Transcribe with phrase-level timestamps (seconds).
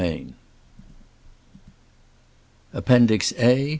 [0.01, 0.33] \ i
[2.73, 3.33] APPENDIX.
[3.37, 3.69] A.